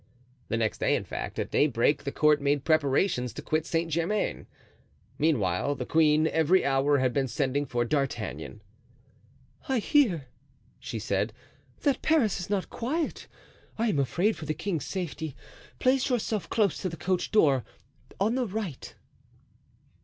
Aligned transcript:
The 0.47 0.57
next 0.57 0.79
day, 0.79 0.95
in 0.95 1.03
fact, 1.03 1.37
at 1.37 1.51
daybreak, 1.51 2.05
the 2.05 2.11
court 2.11 2.41
made 2.41 2.63
preparations 2.65 3.33
to 3.33 3.43
quit 3.43 3.67
Saint 3.67 3.91
Germain. 3.91 4.47
Meanwhile, 5.19 5.75
the 5.75 5.85
queen 5.85 6.25
every 6.25 6.65
hour 6.65 6.97
had 6.97 7.13
been 7.13 7.27
sending 7.27 7.67
for 7.67 7.85
D'Artagnan. 7.85 8.63
"I 9.69 9.77
hear," 9.77 10.25
she 10.79 10.97
said, 10.97 11.33
"that 11.83 12.01
Paris 12.01 12.39
is 12.39 12.49
not 12.49 12.71
quiet. 12.71 13.27
I 13.77 13.89
am 13.89 13.99
afraid 13.99 14.35
for 14.35 14.45
the 14.47 14.55
king's 14.55 14.85
safety; 14.85 15.35
place 15.77 16.09
yourself 16.09 16.49
close 16.49 16.79
to 16.79 16.89
the 16.89 16.97
coach 16.97 17.29
door 17.29 17.63
on 18.19 18.33
the 18.33 18.47
right." 18.47 18.95